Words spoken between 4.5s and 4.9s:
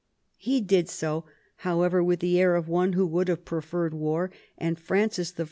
and